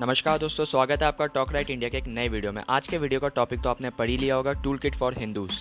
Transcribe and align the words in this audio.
नमस्कार 0.00 0.38
दोस्तों, 0.38 0.64
स्वागत 0.64 1.02
है 1.02 1.06
आपका 1.08 1.26
टॉक 1.26 1.52
राइट 1.52 1.70
इंडिया 1.70 1.88
के 1.90 1.96
एक 1.98 2.06
नए 2.08 2.28
वीडियो 2.28 2.52
में। 2.52 2.62
आज 2.68 2.86
के 2.88 2.98
वीडियो 2.98 3.20
का 3.20 3.28
टॉपिक 3.28 3.60
तो 3.62 3.68
आपने 3.70 3.88
पढ़ 3.90 4.08
ही 4.08 4.16
लिया 4.16 4.34
होगा 4.34 4.52
tool 4.62 4.78
kit 4.78 4.94
for 4.94 5.14
Hindus 5.18 5.52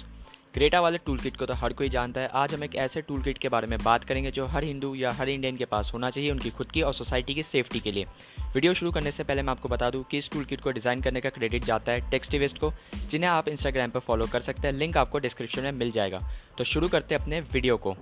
Creta 0.53 0.79
वाले 0.81 0.97
टूल 0.97 1.17
किट 1.19 1.37
को 1.37 1.45
तो 1.45 1.53
हर 1.53 1.73
कोई 1.73 1.89
जानता 1.89 2.21
है। 2.21 2.27
आज 2.33 2.53
हम 2.53 2.63
एक 2.63 2.75
ऐसे 2.75 3.01
टूल 3.01 3.21
किट 3.21 3.37
के 3.37 3.49
बारे 3.49 3.67
में 3.67 3.77
बात 3.83 4.03
करेंगे 4.03 4.31
जो 4.31 4.45
हर 4.45 4.63
हिंदू 4.63 4.93
या 4.95 5.11
हर 5.11 5.29
इंडियन 5.29 5.57
के 5.57 5.65
पास 5.65 5.91
होना 5.93 6.09
चाहिए 6.09 6.31
उनकी 6.31 6.49
खुद 6.49 6.71
की 6.71 6.81
और 6.81 6.93
सोसाइटी 6.93 7.33
की 7.33 7.43
सेफ्टी 7.43 7.79
के 7.79 7.91
लिए। 7.91 8.05
वीडियो 8.53 8.73
शुरू 8.73 8.91
करने 8.91 9.11
से 9.11 9.23
पहले 9.23 9.41
मैं 9.41 9.51
आपको 9.51 9.69
बता 9.69 9.89
दूँ 9.89 10.03
कि 10.11 10.17
इस 10.17 10.31
टूल 10.31 10.45
किट 10.45 10.61
को 10.61 10.71
डिज़ाइन 10.71 11.01
करने 11.01 11.21
का 11.21 11.29
क्रेडिट 11.29 11.65
जाता 11.65 11.91
है 11.91 12.09
टेक्सटिविस्ट 12.11 12.59
को, 12.59 12.73
जिन्हें 13.09 13.29
आप 13.29 13.47
इंस्टाग्राम 13.49 13.89
पर 13.89 13.99
फॉलो 13.99 14.27
कर 14.31 14.41
सकते 14.41 14.67
हैं। 14.67 14.73
लिंक 14.75 14.97
आपको 14.97 15.19
डिस्क्रिप्शन 15.19 15.63
में 15.63 15.71
मिल 15.73 15.91
जाएगा। 15.91 16.19
तो 16.57 16.63
शुरू 16.65 16.87
करते 16.87 17.15
हैं 17.15 17.21
अपने 17.21 17.41
वीडियो 17.43 17.77
को। 17.77 17.95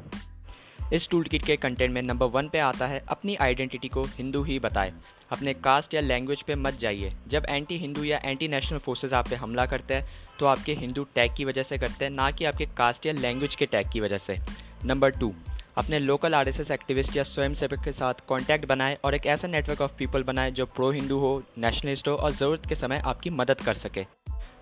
इस 0.93 1.09
टूल 1.09 1.23
किट 1.23 1.45
के 1.45 1.55
कंटेंट 1.57 1.93
में 1.93 2.01
नंबर 2.01 2.25
वन 2.25 2.47
पे 2.49 2.59
आता 2.59 2.87
है, 2.87 3.01
अपनी 3.07 3.35
आइडेंटिटी 3.35 3.87
को 3.87 4.01
हिंदू 4.09 4.43
ही 4.43 4.59
बताए। 4.59 4.93
अपने 5.31 5.53
कास्ट 5.53 5.93
या 5.93 6.01
लैंग्वेज 6.01 6.41
पे 6.41 6.55
मत 6.55 6.77
जाइए। 6.79 7.11
जब 7.27 7.45
एंटी 7.49 7.77
हिंदू 7.77 8.03
या 8.03 8.19
एंटी 8.25 8.47
नेशनल 8.47 8.77
फोर्सेज 8.77 9.13
आप 9.13 9.27
पे 9.29 9.35
हमला 9.35 9.65
करते 9.65 9.93
हैं 9.93 10.07
तो 10.39 10.45
आपके 10.45 10.73
हिंदू 10.73 11.03
टैग 11.15 11.35
की 11.35 11.45
वजह 11.45 11.63
से 11.63 11.77
करते 11.77 12.05
हैं, 12.05 12.11
ना 12.11 12.29
कि 12.31 12.45
आपके 12.45 12.65
कास्ट 12.67 13.05
या 13.05 13.13
लैंग्वेज 13.13 13.55
के 13.55 13.65
टैग 13.65 13.91
की 13.93 13.99
वजह 13.99 14.17
से। 14.17 14.37
नंबर 14.85 15.09
टू 15.09 15.33
अपने 15.77 15.99
लोकल 15.99 16.35
आरएसएस 16.35 16.71
एक्टिविस्ट 16.71 17.15
या 17.17 17.23
स्वयं 17.23 17.53
सेवक 17.53 17.83
के 17.83 17.91
साथ 17.91 18.25
कॉन्टैक्ट 18.27 18.65
बनाए 18.65 18.97
और 19.03 19.15
एक 19.15 19.25
ऐसा 19.25 19.47
नेटवर्क 19.47 19.81
ऑफ़ 19.81 19.97
पीपल 19.97 20.23
बनाए 20.23 20.51
जो 20.51 20.65
प्रो 20.65 20.91
हिंदू 20.91 21.17
हो 21.19 21.41
नेशनलिस्ट 21.57 22.07
हो 22.07 22.13
और 22.13 22.31
ज़रूरत 22.31 22.65
के 22.69 22.75
समय 22.75 23.01
आपकी 23.05 23.29
मदद 23.31 23.61
कर 23.61 23.73
सके। 23.75 24.05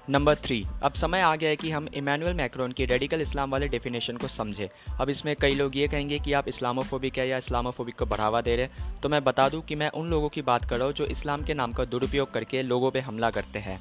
नंबर 0.09 0.35
थ्री 0.35 0.63
अब 0.83 0.93
समय 0.93 1.21
आ 1.21 1.35
गया 1.35 1.49
है 1.49 1.55
कि 1.55 1.69
हम 1.71 1.87
इमानुअल 1.95 2.33
मैक्रोन 2.33 2.71
की 2.71 2.85
रेडिकल 2.85 3.21
इस्लाम 3.21 3.51
वाले 3.51 3.67
डेफिनेशन 3.67 4.17
को 4.17 4.27
समझें। 4.27 4.67
अब 4.99 5.09
इसमें 5.09 5.35
कई 5.35 5.55
लोग 5.55 5.77
ये 5.77 5.87
कहेंगे 5.87 6.19
कि 6.19 6.33
आप 6.33 6.47
इस्लामोफोबिक 6.47 7.17
है 7.17 7.27
या 7.27 7.37
इस्लामोफोबिक 7.37 7.95
को 7.95 8.05
बढ़ावा 8.05 8.41
दे 8.41 8.55
रहे 8.55 8.65
हैं। 8.65 8.99
तो 9.01 9.09
मैं 9.09 9.23
बता 9.23 9.49
दूँ 9.49 9.61
कि 9.61 9.75
मैं 9.75 9.89
उन 9.89 10.07
लोगों 10.07 10.29
की 10.29 10.41
बात 10.41 10.69
कर 10.69 10.77
रहा 10.77 10.85
हूँ 10.85 10.93
जो 10.93 11.05
इस्लाम 11.05 11.41
के 11.41 11.53
नाम 11.53 11.73
का 11.73 11.85
दुरुपयोग 11.85 12.33
करके 12.33 12.61
लोगों 12.61 12.91
पर 12.91 12.99
हमला 12.99 13.29
करते 13.29 13.59
हैं। 13.59 13.79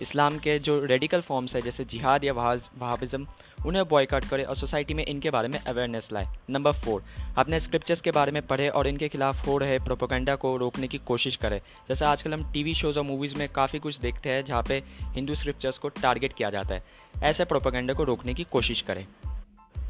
इस्लाम 0.00 0.38
के 0.38 0.58
जो 0.58 0.84
रेडिकल 0.84 1.20
फॉर्म्स 1.20 1.54
है, 1.54 1.60
जैसे 1.60 1.84
जिहाद 1.84 2.24
या 2.24 2.32
वहाज, 2.32 2.68
वहाबिज़म, 2.78 3.26
उन्हें 3.66 3.88
बॉयकाट 3.88 4.24
करें 4.24 4.44
और 4.44 4.56
सोसाइटी 4.56 4.94
में 4.94 5.06
इनके 5.06 5.30
बारे 5.30 5.48
में 5.48 5.58
अवेयरनेस 5.58 6.08
लाए। 6.12 6.26
नंबर 6.50 6.72
फोर 6.72 7.04
अपने 7.38 7.60
स्क्रिप्चर्स 7.60 8.00
के 8.00 8.10
बारे 8.10 8.32
में 8.32 8.42
पढ़े 8.42 8.68
और 8.68 8.86
इनके 8.86 9.08
खिलाफ 9.08 9.46
हो 9.46 9.58
रहे 9.58 9.78
प्रोपोगंडा 9.78 10.36
को 10.36 10.56
रोकने 10.56 10.88
की 10.88 10.98
कोशिश 10.98 11.36
करें। 11.36 11.60
जैसे 11.88 12.04
आजकल 12.04 12.34
हम 12.34 12.52
टीवी 12.52 12.74
शोज़ 12.74 12.98
और 12.98 13.04
मूवीज़ 13.04 13.36
में 13.36 13.48
काफ़ी 13.48 13.78
कुछ 13.78 13.98
देखते 13.98 14.30
हैं, 14.30 14.44
जहाँ 14.44 14.62
पे 14.62 14.82
हिंदू 15.02 15.34
स्क्रिप्चर्स 15.34 15.78
को 15.78 15.88
टारगेट 15.88 16.32
किया 16.32 16.50
जाता 16.50 16.74
है। 16.74 16.82
ऐसे 17.22 17.44
प्रोपोगंडा 17.44 17.94
को 17.94 18.04
रोकने 18.04 18.34
की 18.34 18.44
कोशिश 18.44 18.80
करें। 18.80 19.06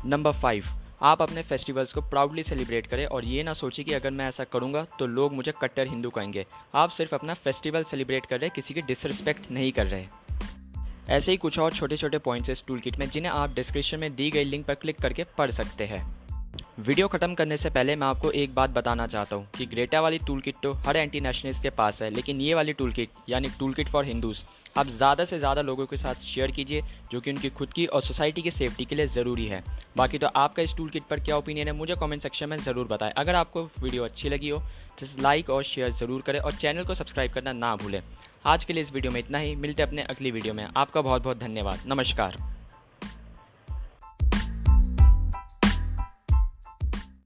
नंबर 0.06 0.32
फाइव 0.32 0.64
आप 1.02 1.22
अपने 1.22 1.42
फेस्टिवल्स 1.42 1.92
को 1.92 2.00
प्राउडली 2.00 2.42
सेलिब्रेट 2.42 2.86
करें 2.86 3.04
और 3.06 3.24
ये 3.24 3.42
ना 3.42 3.52
सोचें 3.52 3.84
कि 3.84 3.92
अगर 3.92 4.10
मैं 4.10 4.28
ऐसा 4.28 4.44
करूँगा 4.44 4.84
तो 4.98 5.06
लोग 5.06 5.32
मुझे 5.32 5.52
कट्टर 5.62 5.88
हिंदू 5.88 6.10
कहेंगे। 6.10 6.44
आप 6.74 6.90
सिर्फ़ 6.90 7.14
अपना 7.14 7.34
फेस्टिवल 7.34 7.84
सेलिब्रेट 7.84 8.26
कर 8.26 8.36
रहे 8.36 8.46
हैं, 8.46 8.52
किसी 8.54 8.74
की 8.74 8.82
डिसरिस्पेक्ट 8.82 9.50
नहीं 9.50 9.72
कर 9.72 9.86
रहे 9.86 10.06
ऐसे 11.10 11.30
ही 11.30 11.36
कुछ 11.36 11.58
और 11.58 11.72
छोटे 11.72 11.96
छोटे 11.96 12.18
पॉइंट्स 12.18 12.50
इस 12.50 12.64
टूल 12.66 12.80
किट 12.80 12.98
में, 12.98 13.08
जिन्हें 13.08 13.32
आप 13.32 13.54
डिस्क्रिप्शन 13.54 14.00
में 14.00 14.14
दी 14.14 14.30
गई 14.30 14.44
लिंक 14.44 14.66
पर 14.66 14.74
क्लिक 14.74 15.00
करके 15.00 15.24
पढ़ 15.38 15.50
सकते 15.50 15.86
हैं। 15.86 16.04
वीडियो 16.78 17.08
खत्म 17.08 17.34
करने 17.34 17.56
से 17.56 17.70
पहले 17.70 17.96
मैं 17.96 18.06
आपको 18.06 18.30
एक 18.30 18.54
बात 18.54 18.70
बताना 18.70 19.06
चाहता 19.06 19.36
हूँ 19.36 19.48
कि 19.56 19.66
ग्रेटा 19.66 20.00
वाली 20.00 20.18
टूल 20.18 20.40
किट 20.40 20.56
तो 20.62 20.72
हर 20.86 20.96
एंटी 20.96 21.20
नेशनलिस्ट 21.20 21.62
के 21.62 21.70
पास 21.72 22.02
है, 22.02 22.10
लेकिन 22.10 22.40
ये 22.40 22.54
वाली 22.54 22.72
टूल 22.72 22.92
किट 22.92 23.10
यानी 23.28 23.48
टूल 23.58 23.74
किट 23.74 23.88
फॉर 23.88 24.04
हिंदूज़ 24.04 24.42
आप 24.76 24.88
ज़्यादा 24.88 25.24
से 25.24 25.38
ज़्यादा 25.38 25.62
लोगों 25.62 25.86
के 25.86 25.96
साथ 25.96 26.22
शेयर 26.24 26.50
कीजिए, 26.50 26.82
जो 27.12 27.20
कि 27.20 27.30
उनकी 27.30 27.48
खुद 27.50 27.72
की 27.72 27.86
और 27.86 28.02
सोसाइटी 28.02 28.42
की 28.42 28.50
सेफ्टी 28.50 28.84
के 28.84 28.94
लिए 28.94 29.06
ज़रूरी 29.08 29.46
है। 29.46 29.62
बाकी 29.96 30.18
तो 30.18 30.26
आपका 30.26 30.62
इस 30.62 30.74
टूल 30.76 30.88
किट 30.90 31.02
पर 31.10 31.20
क्या 31.20 31.36
ओपिनियन 31.36 31.68
है, 31.68 31.72
मुझे 31.74 31.94
कमेंट 32.00 32.22
सेक्शन 32.22 32.48
में 32.48 32.56
ज़रूर 32.58 32.86
बताएँ। 32.86 33.12
अगर 33.14 33.34
आपको 33.34 33.62
वीडियो 33.80 34.04
अच्छी 34.04 34.28
लगी 34.28 34.48
हो 34.48 34.62
तो 35.00 35.06
लाइक 35.20 35.50
और 35.50 35.62
शेयर 35.64 35.92
ज़रूर 35.92 36.22
करें 36.22 36.40
और 36.40 36.52
चैनल 36.54 36.84
को 36.84 36.94
सब्सक्राइब 36.94 37.32
करना 37.32 37.52
ना 37.54 37.74
भूलें। 37.76 38.00
आज 38.46 38.64
के 38.64 38.72
लिए 38.72 38.82
इस 38.82 38.92
वीडियो 38.92 39.12
में 39.12 39.20
इतना 39.20 39.38
ही। 39.38 39.54
मिलते 39.56 39.82
अपने 39.82 40.02
अगली 40.04 40.30
वीडियो 40.30 40.54
में। 40.54 40.66
आपका 40.66 41.00
बहुत 41.00 41.22
बहुत 41.22 41.38
धन्यवाद। 41.38 41.82
नमस्कार। 41.86 42.36